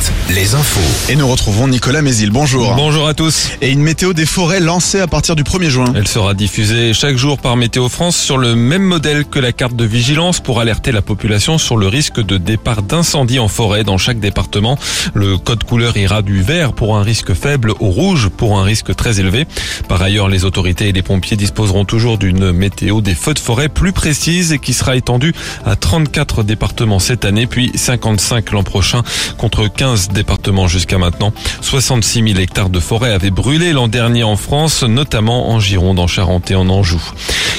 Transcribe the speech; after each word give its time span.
7, 0.00 0.14
les 0.34 0.54
infos. 0.54 0.80
Et 1.12 1.16
nous 1.16 1.28
retrouvons 1.28 1.68
Nicolas 1.68 2.02
Mézil. 2.02 2.30
Bonjour. 2.30 2.74
Bonjour 2.74 3.06
à 3.06 3.14
tous. 3.14 3.50
Et 3.60 3.70
une 3.70 3.82
météo 3.82 4.12
des 4.12 4.26
forêts 4.26 4.60
lancée 4.60 4.98
à 4.98 5.06
partir 5.06 5.36
du 5.36 5.42
1er 5.42 5.68
juin. 5.68 5.92
Elle 5.94 6.08
sera 6.08 6.34
diffusée 6.34 6.92
chaque 6.92 7.16
jour 7.16 7.38
par 7.38 7.56
Météo 7.56 7.88
France 7.88 8.16
sur 8.16 8.36
le 8.36 8.56
même 8.56 8.82
modèle 8.82 9.24
que 9.24 9.38
la 9.38 9.52
carte 9.52 9.76
de 9.76 9.84
vigilance 9.84 10.40
pour 10.40 10.60
alerter 10.60 10.92
la 10.92 11.02
population 11.02 11.58
sur 11.58 11.76
le 11.76 11.86
risque 11.86 12.20
de 12.20 12.38
départ 12.38 12.82
d'incendie 12.82 13.38
en 13.38 13.48
forêt 13.48 13.84
dans 13.84 13.98
chaque 13.98 14.18
département. 14.18 14.78
Le 15.12 15.38
code 15.38 15.64
couleur 15.64 15.96
ira 15.96 16.22
du 16.22 16.42
vert 16.42 16.72
pour 16.72 16.96
un 16.96 17.02
risque 17.02 17.34
faible 17.34 17.72
au 17.78 17.90
rouge 17.90 18.28
pour 18.28 18.58
un 18.58 18.64
risque 18.64 18.94
très 18.96 19.20
élevé. 19.20 19.46
Par 19.88 20.02
ailleurs, 20.02 20.28
les 20.28 20.44
autorités 20.44 20.88
et 20.88 20.92
les 20.92 21.02
pompiers 21.02 21.36
disposeront 21.36 21.84
toujours 21.84 22.18
d'une 22.18 22.52
météo 22.52 23.00
des 23.00 23.14
feux 23.14 23.34
de 23.34 23.38
forêt 23.38 23.68
plus 23.68 23.92
précise 23.92 24.52
et 24.52 24.58
qui 24.58 24.72
sera 24.72 24.96
étendue 24.96 25.34
à 25.64 25.76
34 25.76 26.42
départements 26.42 26.98
cette 26.98 27.24
année 27.24 27.46
puis 27.46 27.70
55 27.74 28.50
l'an 28.50 28.62
prochain 28.62 29.02
contre 29.38 29.68
15 29.68 29.83
départements 30.12 30.68
jusqu'à 30.68 30.98
maintenant. 30.98 31.32
66 31.60 32.22
000 32.28 32.38
hectares 32.38 32.70
de 32.70 32.80
forêt 32.80 33.12
avaient 33.12 33.30
brûlé 33.30 33.72
l'an 33.72 33.88
dernier 33.88 34.22
en 34.22 34.36
France, 34.36 34.82
notamment 34.82 35.50
en 35.50 35.60
Gironde, 35.60 35.98
en 35.98 36.06
Charente 36.06 36.50
et 36.50 36.54
en 36.54 36.68
Anjou. 36.68 37.02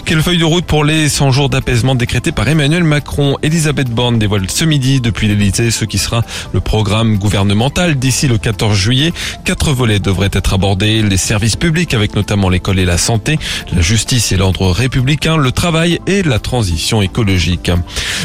Quelle 0.05 0.21
feuille 0.21 0.37
de 0.37 0.45
route 0.45 0.65
pour 0.65 0.83
les 0.83 1.09
100 1.09 1.31
jours 1.31 1.49
d'apaisement 1.49 1.95
décrétés 1.95 2.31
par 2.31 2.47
Emmanuel 2.47 2.83
Macron? 2.83 3.37
Elisabeth 3.41 3.89
Borne 3.89 4.19
dévoile 4.19 4.49
ce 4.49 4.63
midi 4.63 5.01
depuis 5.01 5.27
l'Élysée 5.27 5.71
ce 5.71 5.83
qui 5.83 5.97
sera 5.97 6.23
le 6.53 6.59
programme 6.59 7.17
gouvernemental 7.17 7.95
d'ici 7.95 8.27
le 8.27 8.37
14 8.37 8.77
juillet. 8.77 9.13
Quatre 9.45 9.71
volets 9.71 9.99
devraient 9.99 10.29
être 10.31 10.53
abordés, 10.53 11.01
les 11.01 11.17
services 11.17 11.55
publics 11.55 11.93
avec 11.93 12.15
notamment 12.15 12.49
l'école 12.49 12.79
et 12.79 12.85
la 12.85 12.99
santé, 12.99 13.39
la 13.73 13.81
justice 13.81 14.31
et 14.31 14.37
l'ordre 14.37 14.69
républicain, 14.69 15.37
le 15.37 15.51
travail 15.51 15.99
et 16.05 16.21
la 16.21 16.37
transition 16.37 17.01
écologique. 17.01 17.71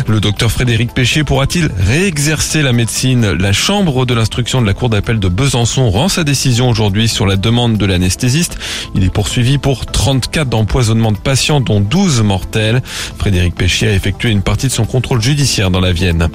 Le 0.07 0.21
docteur 0.21 0.51
Frédéric 0.51 0.93
Péché 0.93 1.25
pourra-t-il 1.25 1.71
réexercer 1.79 2.63
la 2.63 2.73
médecine? 2.73 3.33
La 3.33 3.53
chambre 3.53 3.90
de 3.91 4.15
l'instruction 4.15 4.63
de 4.63 4.67
la 4.67 4.73
cour 4.73 4.89
d'appel 4.89 5.19
de 5.19 5.27
Besançon 5.27 5.91
rend 5.91 6.09
sa 6.09 6.23
décision 6.23 6.71
aujourd'hui 6.71 7.09
sur 7.09 7.27
la 7.27 7.37
demande 7.37 7.77
de 7.77 7.85
l'anesthésiste. 7.85 8.57
Il 8.95 9.03
est 9.03 9.13
poursuivi 9.13 9.59
pour 9.59 9.85
34 9.85 10.49
d'empoisonnement 10.49 11.11
de 11.11 11.19
patients 11.19 11.61
dont 11.61 11.81
12 11.81 12.23
mortels. 12.23 12.83
Frédéric 13.19 13.57
Péchier 13.57 13.89
a 13.89 13.93
effectué 13.93 14.31
une 14.31 14.43
partie 14.43 14.69
de 14.69 14.73
son 14.73 14.85
contrôle 14.85 15.21
judiciaire 15.21 15.73
dans 15.73 15.81
la 15.81 15.93
Vienne. 15.93 16.29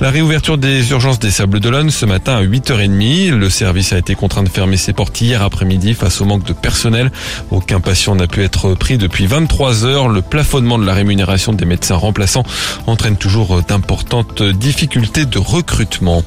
La 0.00 0.10
réouverture 0.10 0.56
des 0.56 0.92
urgences 0.92 1.18
des 1.18 1.32
Sables 1.32 1.58
d'Olonne 1.58 1.90
ce 1.90 2.06
matin 2.06 2.36
à 2.36 2.44
8h30. 2.44 3.30
Le 3.30 3.50
service 3.50 3.92
a 3.92 3.98
été 3.98 4.14
contraint 4.14 4.44
de 4.44 4.48
fermer 4.48 4.76
ses 4.76 4.92
portes 4.92 5.20
hier 5.20 5.42
après-midi 5.42 5.94
face 5.94 6.20
au 6.20 6.24
manque 6.24 6.44
de 6.44 6.52
personnel. 6.52 7.10
Aucun 7.50 7.80
patient 7.80 8.14
n'a 8.14 8.28
pu 8.28 8.44
être 8.44 8.74
pris 8.74 8.98
depuis 8.98 9.26
23 9.26 9.84
heures. 9.84 10.08
Le 10.08 10.22
plafonnement 10.22 10.78
de 10.78 10.86
la 10.86 10.94
rémunération 10.94 11.52
des 11.52 11.64
médecins 11.64 11.96
remplaçants 11.96 12.44
entraîne 12.86 13.16
toujours 13.16 13.62
d'importantes 13.62 14.44
difficultés 14.44 15.26
de 15.26 15.38
recrutement. 15.38 16.22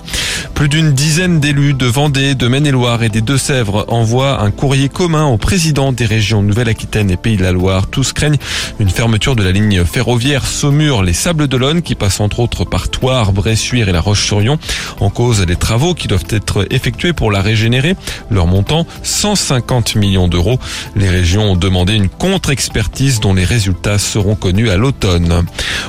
Plus 0.63 0.69
d'une 0.69 0.93
dizaine 0.93 1.41
d'élus 1.41 1.73
de 1.73 1.85
Vendée, 1.87 2.35
de 2.35 2.47
Maine-et-Loire 2.47 3.03
et 3.03 3.09
des 3.09 3.19
Deux-Sèvres 3.19 3.83
envoient 3.89 4.41
un 4.41 4.49
courrier 4.49 4.87
commun 4.87 5.25
au 5.25 5.35
président 5.35 5.91
des 5.91 6.05
régions 6.05 6.41
Nouvelle-Aquitaine 6.41 7.11
et 7.11 7.17
Pays 7.17 7.35
de 7.35 7.43
la 7.43 7.51
Loire. 7.51 7.87
Tous 7.87 8.13
craignent 8.13 8.37
une 8.79 8.87
fermeture 8.87 9.35
de 9.35 9.43
la 9.43 9.51
ligne 9.51 9.83
ferroviaire 9.83 10.45
Saumur-les 10.45 11.11
Sables 11.11 11.49
d'Olonne 11.49 11.81
qui 11.81 11.95
passe 11.95 12.21
entre 12.21 12.39
autres 12.39 12.63
par 12.63 12.87
Toire, 12.87 13.33
Bressuire 13.33 13.89
et 13.89 13.91
La 13.91 13.99
Roche-sur-Yon. 13.99 14.57
En 15.01 15.09
cause 15.09 15.41
des 15.41 15.57
travaux 15.57 15.95
qui 15.95 16.07
doivent 16.07 16.23
être 16.29 16.65
effectués 16.71 17.11
pour 17.11 17.29
la 17.29 17.41
régénérer. 17.41 17.97
Leur 18.31 18.47
montant 18.47 18.87
150 19.01 19.97
millions 19.97 20.29
d'euros. 20.29 20.59
Les 20.95 21.09
régions 21.09 21.51
ont 21.51 21.55
demandé 21.57 21.93
une 21.93 22.07
contre-expertise 22.07 23.19
dont 23.19 23.33
les 23.33 23.43
résultats 23.43 23.97
seront 23.97 24.35
connus 24.35 24.69
à 24.69 24.77
l'automne. 24.77 25.43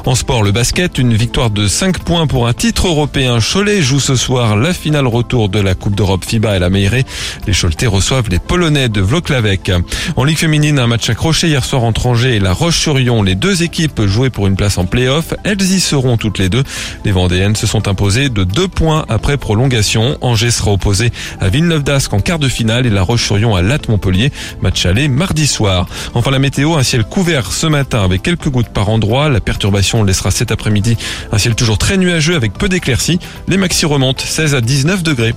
En 0.05 0.17
sport, 0.17 0.43
le 0.43 0.51
basket, 0.51 0.99
une 0.99 1.15
victoire 1.15 1.51
de 1.51 1.69
5 1.69 2.01
points 2.01 2.27
pour 2.27 2.49
un 2.49 2.53
titre 2.55 2.89
européen. 2.89 3.39
Cholet 3.39 3.81
joue 3.81 4.01
ce 4.01 4.17
soir 4.17 4.57
la 4.65 4.73
finale 4.73 5.07
retour 5.07 5.51
de 5.51 5.61
la 5.61 5.75
Coupe 5.75 5.95
d'Europe 5.95 6.25
FIBA 6.25 6.57
et 6.57 6.59
la 6.59 6.71
Meirée. 6.71 7.05
Les 7.47 7.53
Choletais 7.53 7.87
reçoivent 7.87 8.31
les 8.31 8.39
Polonais 8.39 8.89
de 8.89 9.03
Vloklavek. 9.03 9.73
En 10.17 10.25
Ligue 10.25 10.39
féminine, 10.39 10.79
un 10.79 10.87
match 10.87 11.11
accroché 11.11 11.49
hier 11.49 11.63
soir 11.63 11.85
entre 11.85 12.07
Angers 12.07 12.37
et 12.37 12.41
La 12.41 12.55
Roche-sur-Yon. 12.55 13.23
Les 13.23 13.35
deux 13.35 13.63
équipes 13.63 14.07
jouaient 14.07 14.31
pour 14.31 14.47
une 14.47 14.57
place 14.57 14.79
en 14.79 14.87
play-off. 14.87 15.35
Elles 15.45 15.61
y 15.61 15.81
seront 15.81 16.17
toutes 16.17 16.39
les 16.39 16.49
deux. 16.49 16.63
Les 17.05 17.13
Vendéennes 17.13 17.57
se 17.57 17.67
sont 17.67 17.89
imposées 17.89 18.31
de 18.31 18.43
2 18.43 18.67
points 18.69 19.05
après 19.11 19.37
prolongation. 19.37 20.17
Angers 20.23 20.51
sera 20.51 20.73
opposé 20.73 21.13
à 21.41 21.51
Villeneuve 21.51 21.83
d'Ascq 21.83 22.15
en 22.15 22.21
quart 22.21 22.39
de 22.39 22.49
finale 22.49 22.87
et 22.87 22.91
La 22.91 23.03
Roche-sur-Yon 23.03 23.55
à 23.55 23.61
Latte 23.61 23.91
Montpellier. 23.91 24.33
Match 24.63 24.87
aller 24.87 25.09
mardi 25.09 25.47
soir. 25.47 25.87
Enfin 26.15 26.31
la 26.31 26.39
météo, 26.39 26.75
un 26.75 26.83
ciel 26.83 27.05
couvert 27.05 27.53
ce 27.53 27.67
matin 27.67 28.03
avec 28.03 28.23
quelques 28.23 28.49
gouttes 28.49 28.71
par 28.71 28.89
endroit. 28.89 29.29
La 29.29 29.43
perturbation 29.43 30.05
laissera 30.05 30.31
cet 30.31 30.53
après-midi 30.53 30.97
un 31.33 31.37
ciel 31.37 31.55
toujours 31.55 31.77
très 31.77 31.99
nuageux 31.99 32.35
avec 32.35 32.55
peu 32.55 32.71
d'éclaircies. 32.71 33.19
Les 33.47 33.59
maxi 33.59 33.85
remontent 33.85 34.25
16 34.45 34.55
à 34.57 34.61
19 34.61 35.03
degrés. 35.03 35.35